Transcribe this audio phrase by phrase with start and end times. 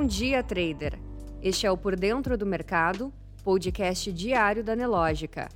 [0.00, 0.98] Bom dia, trader!
[1.42, 3.12] Este é o Por Dentro do Mercado,
[3.44, 5.46] podcast diário da Nelógica.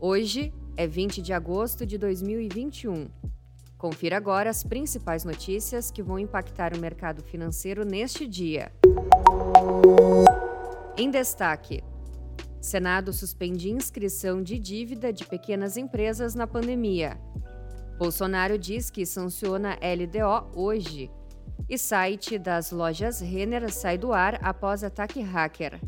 [0.00, 3.10] Hoje é 20 de agosto de 2021.
[3.76, 8.72] Confira agora as principais notícias que vão impactar o mercado financeiro neste dia.
[10.96, 11.84] Em destaque:
[12.62, 17.20] Senado suspende inscrição de dívida de pequenas empresas na pandemia.
[17.98, 21.10] Bolsonaro diz que sanciona LDO hoje
[21.68, 25.80] e site das lojas Renner sai do ar após ataque hacker.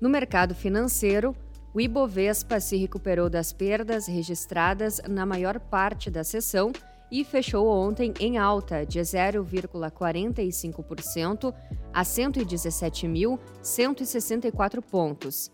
[0.00, 1.36] No mercado financeiro,
[1.72, 6.72] o Ibovespa se recuperou das perdas registradas na maior parte da sessão
[7.10, 11.52] e fechou ontem em alta de 0,45%
[11.92, 15.50] a 117.164 pontos.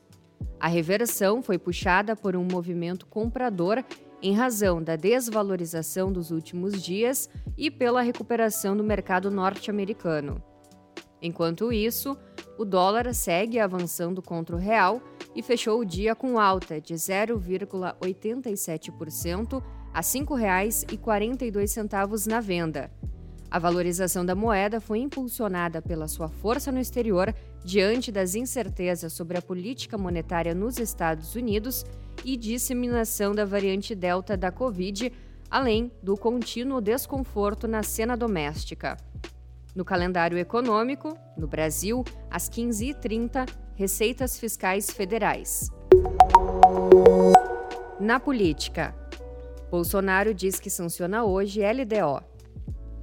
[0.61, 3.83] A reversão foi puxada por um movimento comprador
[4.23, 10.43] em razão da desvalorização dos últimos dias e pela recuperação do mercado norte-americano.
[11.21, 12.17] Enquanto isso,
[12.59, 15.03] o dólar segue avançando contra o real
[15.35, 22.91] e fechou o dia com alta de 0,87% a R$ 5,42 na venda.
[23.51, 27.33] A valorização da moeda foi impulsionada pela sua força no exterior
[27.65, 31.85] diante das incertezas sobre a política monetária nos Estados Unidos
[32.25, 35.13] e disseminação da variante Delta da Covid,
[35.51, 38.97] além do contínuo desconforto na cena doméstica.
[39.75, 45.71] No calendário econômico, no Brasil, às 15h30, Receitas Fiscais Federais.
[48.01, 48.95] Na política,
[49.71, 52.36] Bolsonaro diz que sanciona hoje LDO.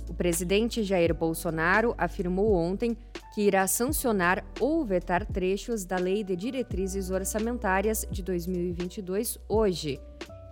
[0.10, 2.98] O presidente Jair Bolsonaro afirmou ontem
[3.34, 10.00] que irá sancionar ou vetar trechos da Lei de Diretrizes Orçamentárias de 2022 hoje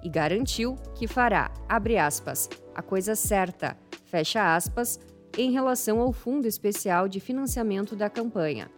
[0.04, 5.00] e garantiu que fará, abre aspas, a coisa certa, fecha aspas,
[5.38, 8.70] em relação ao Fundo Especial de Financiamento da Campanha.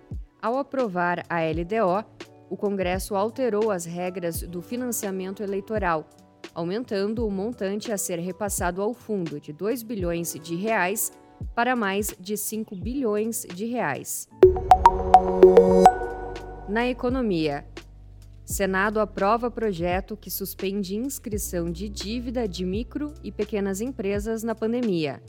[0.42, 2.06] Ao aprovar a LDO,
[2.50, 6.08] o Congresso alterou as regras do financiamento eleitoral,
[6.54, 11.12] aumentando o montante a ser repassado ao fundo de 2 bilhões de reais
[11.56, 14.28] para mais de 5 bilhões de reais.
[16.70, 17.66] Na economia,
[18.46, 25.24] Senado aprova projeto que suspende inscrição de dívida de micro e pequenas empresas na pandemia.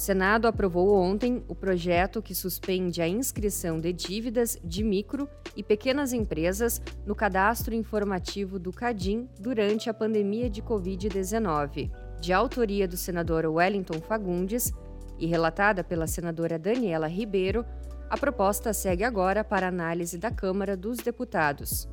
[0.00, 5.62] O Senado aprovou ontem o projeto que suspende a inscrição de dívidas de micro e
[5.62, 11.90] pequenas empresas no cadastro informativo do CADIM durante a pandemia de Covid-19.
[12.18, 14.72] De autoria do senador Wellington Fagundes,
[15.18, 17.62] e relatada pela senadora Daniela Ribeiro,
[18.08, 21.86] a proposta segue agora para análise da Câmara dos Deputados.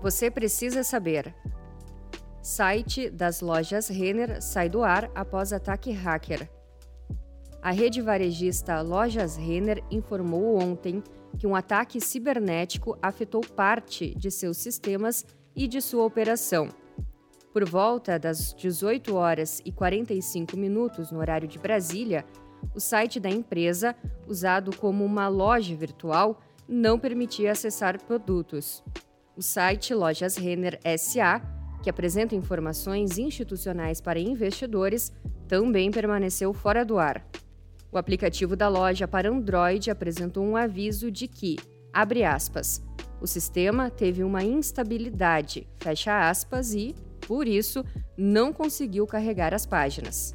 [0.00, 1.34] Você precisa saber.
[2.42, 6.48] Site das lojas Renner sai do ar após ataque hacker.
[7.60, 11.02] A rede varejista Lojas Renner informou ontem
[11.38, 16.70] que um ataque cibernético afetou parte de seus sistemas e de sua operação.
[17.52, 22.24] Por volta das 18 horas e 45 minutos no horário de Brasília,
[22.74, 23.94] o site da empresa,
[24.26, 28.82] usado como uma loja virtual, não permitia acessar produtos.
[29.36, 31.42] O site Lojas Renner SA,
[31.82, 35.12] que apresenta informações institucionais para investidores,
[35.48, 37.26] também permaneceu fora do ar.
[37.92, 41.56] O aplicativo da loja para Android apresentou um aviso de que,
[41.92, 42.82] abre aspas,
[43.20, 46.94] o sistema teve uma instabilidade, fecha aspas, e,
[47.26, 47.84] por isso,
[48.16, 50.34] não conseguiu carregar as páginas.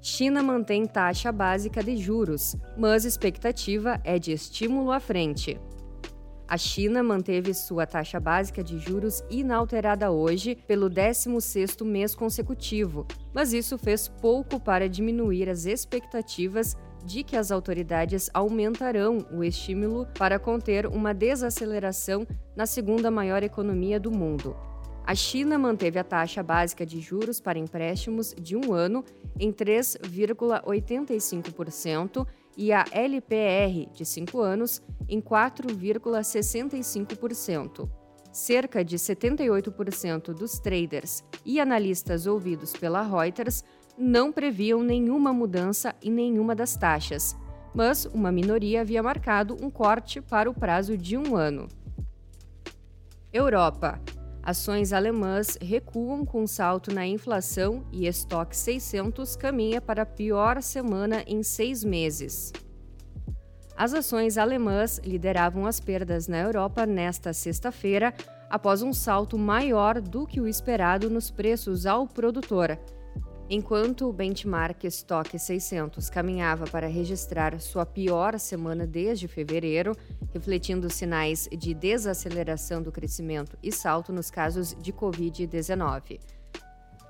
[0.00, 5.60] China mantém taxa básica de juros, mas expectativa é de estímulo à frente.
[6.52, 13.54] A China manteve sua taxa básica de juros inalterada hoje pelo 16º mês consecutivo, mas
[13.54, 16.76] isso fez pouco para diminuir as expectativas
[17.06, 23.98] de que as autoridades aumentarão o estímulo para conter uma desaceleração na segunda maior economia
[23.98, 24.54] do mundo.
[25.06, 29.02] A China manteve a taxa básica de juros para empréstimos de um ano
[29.40, 32.26] em 3,85%
[32.56, 37.88] e a LPR de cinco anos em 4,65%.
[38.32, 43.62] Cerca de 78% dos traders e analistas ouvidos pela Reuters
[43.96, 47.36] não previam nenhuma mudança em nenhuma das taxas,
[47.74, 51.68] mas uma minoria havia marcado um corte para o prazo de um ano.
[53.32, 54.00] Europa.
[54.42, 61.22] Ações alemãs recuam com salto na inflação e estoque 600 caminha para a pior semana
[61.28, 62.52] em seis meses.
[63.76, 68.12] As ações alemãs lideravam as perdas na Europa nesta sexta-feira,
[68.50, 72.76] após um salto maior do que o esperado nos preços ao produtor.
[73.54, 79.94] Enquanto o benchmark Stock 600 caminhava para registrar sua pior semana desde fevereiro,
[80.32, 86.18] refletindo sinais de desaceleração do crescimento e salto nos casos de Covid-19.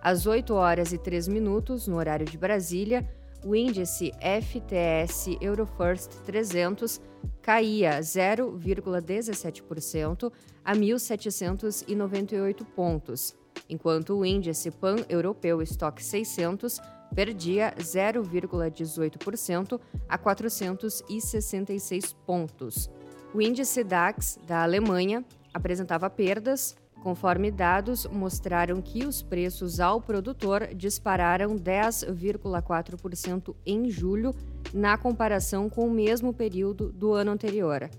[0.03, 3.09] Às 8 horas e 3 minutos, no horário de Brasília,
[3.45, 7.01] o índice FTS Eurofirst 300
[7.41, 10.33] caía 0,17%
[10.65, 13.41] a 1.798 pontos
[13.73, 16.79] enquanto o índice pan-europeu Stock 600
[17.15, 22.91] perdia 0,18% a 466 pontos.
[23.35, 25.25] O índice DAX da Alemanha
[25.55, 34.35] apresentava perdas, conforme dados mostraram que os preços ao produtor dispararam 10,4% em julho,
[34.73, 37.91] na comparação com o mesmo período do ano anterior.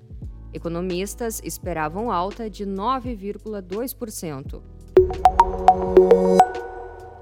[0.53, 4.61] Economistas esperavam alta de 9,2%.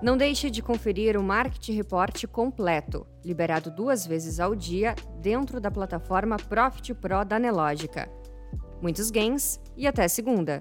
[0.01, 5.69] Não deixe de conferir o Market Report completo, liberado duas vezes ao dia dentro da
[5.69, 8.09] plataforma Profit Pro da Nelogica.
[8.81, 10.59] Muitos gains e até segunda!